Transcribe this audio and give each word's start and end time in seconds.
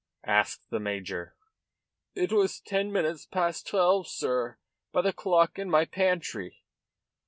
asked 0.25 0.71
the 0.71 0.79
major. 0.79 1.35
"It 2.15 2.31
was 2.31 2.59
ten 2.59 2.91
minutes 2.91 3.27
past 3.27 3.67
twelve, 3.67 4.07
sir, 4.07 4.57
by 4.91 5.03
the 5.03 5.13
clock 5.13 5.59
in 5.59 5.69
my 5.69 5.85
pantry." 5.85 6.63